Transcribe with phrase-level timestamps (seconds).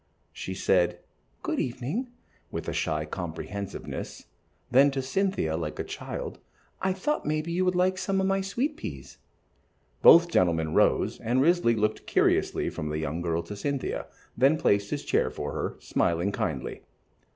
[0.33, 0.97] She said
[1.43, 2.07] "Good evening"
[2.49, 4.25] with a shy comprehensiveness,
[4.71, 6.39] then, to Cynthia, like a child,
[6.81, 9.19] "I thought maybe you would like some of my sweet peas."
[10.01, 14.89] Both gentlemen rose, and Risley looked curiously from the young girl to Cynthia, then placed
[14.89, 16.81] his chair for her, smiling kindly.